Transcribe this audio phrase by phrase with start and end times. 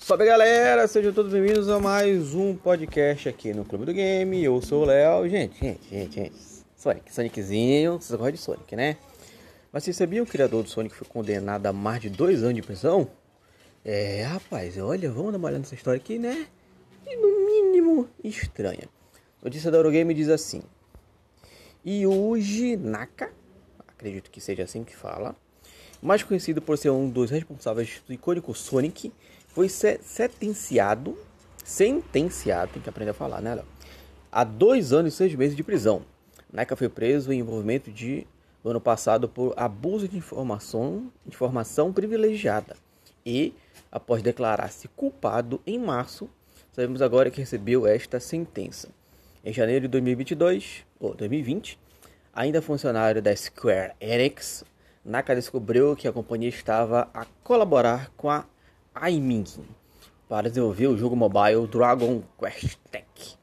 [0.00, 4.42] Salve galera, sejam todos bem-vindos a mais um podcast aqui no Clube do Game.
[4.42, 5.28] Eu sou o Léo.
[5.28, 6.32] Gente, gente, gente, gente.
[6.76, 8.96] Sonic, Soniczinho, vocês gostam de Sonic, né?
[9.72, 12.54] Mas vocês sabiam que o criador do Sonic foi condenado a mais de dois anos
[12.54, 13.10] de prisão?
[13.84, 16.46] É, rapaz, olha, vamos dar uma olhada nessa história aqui, né?
[17.04, 18.88] E no mínimo estranha.
[19.42, 20.62] Notícia da Eurogame diz assim:
[21.84, 23.32] Yuji Naka,
[23.86, 25.34] acredito que seja assim que fala,
[26.00, 29.12] mais conhecido por ser um dos responsáveis do icônico Sonic,
[29.58, 31.18] foi sentenciado,
[31.64, 33.64] sentenciado, tem que aprender a falar, né, Léo?
[34.30, 36.02] A dois anos e seis meses de prisão.
[36.52, 38.24] Naka foi preso em envolvimento de
[38.62, 42.76] no ano passado por abuso de informação, informação privilegiada
[43.26, 43.52] e,
[43.90, 46.30] após declarar-se culpado em março,
[46.70, 48.88] sabemos agora que recebeu esta sentença.
[49.44, 51.76] Em janeiro de 2022, ou 2020,
[52.32, 54.62] ainda funcionário da Square Enix,
[55.04, 58.46] Naka descobriu que a companhia estava a colaborar com a
[59.00, 59.44] Aiming
[60.28, 63.36] para desenvolver o jogo mobile Dragon Quest Tech.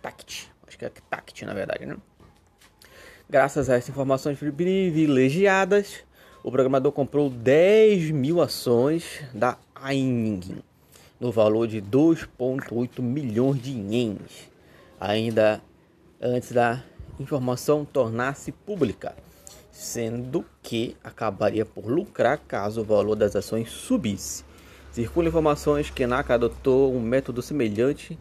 [0.00, 0.50] Tact.
[0.66, 1.96] Acho que é Tact, na verdade, né?
[3.28, 6.04] Graças a essas informações privilegiadas,
[6.42, 10.62] o programador comprou 10 mil ações da Aiming
[11.20, 14.50] no valor de 2,8 milhões de ienes,
[15.00, 15.62] ainda
[16.20, 16.82] antes da
[17.18, 19.14] informação tornar-se pública
[19.72, 24.44] sendo que acabaria por lucrar caso o valor das ações subisse.
[24.92, 28.18] Circulam informações que Naka adotou um método semelhante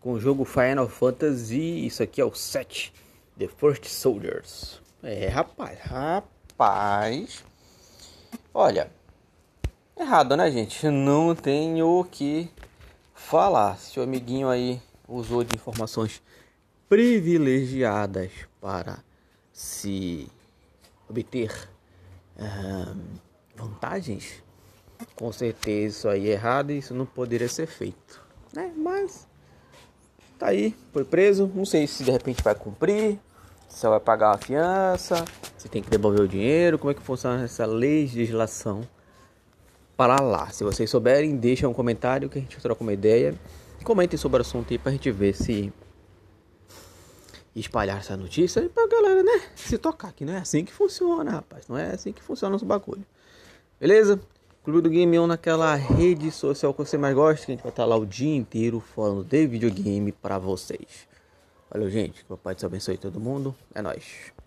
[0.00, 2.92] com o jogo Final Fantasy, isso aqui é o 7,
[3.38, 4.82] The First Soldiers.
[5.02, 7.44] É, rapaz, rapaz.
[8.52, 8.90] Olha,
[9.98, 10.86] errado, né, gente?
[10.90, 12.50] Não tenho o que
[13.14, 13.78] falar.
[13.78, 16.22] Se o amiguinho aí usou de informações
[16.86, 19.02] privilegiadas para
[19.54, 20.28] se
[21.08, 21.68] obter
[22.36, 22.94] uh,
[23.56, 24.42] vantagens,
[25.16, 28.20] com certeza isso aí é errado e isso não poderia ser feito,
[28.52, 28.72] né?
[28.76, 29.26] Mas
[30.38, 33.18] tá aí, foi preso, não sei se de repente vai cumprir,
[33.68, 35.24] se vai pagar a fiança,
[35.56, 38.82] se tem que devolver o dinheiro, como é que funciona essa legislação
[39.96, 40.48] para lá.
[40.50, 43.34] Se vocês souberem, deixem um comentário que a gente troca uma ideia.
[43.84, 45.72] Comentem sobre o assunto aí pra gente ver se
[47.54, 51.66] espalhar essa notícia pra galera, né, se tocar, que não é assim que funciona, rapaz,
[51.68, 53.04] não é assim que funciona os bagulho.
[53.78, 54.20] Beleza?
[54.62, 57.72] Clube do Game On naquela rede social que você mais gosta, que a gente vai
[57.72, 61.08] estar lá o dia inteiro falando de videogame para vocês.
[61.70, 62.22] Valeu, gente.
[62.22, 63.54] Que o Pai te abençoe todo mundo.
[63.74, 64.30] É nóis.